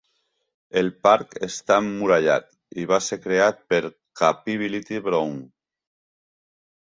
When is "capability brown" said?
4.23-5.39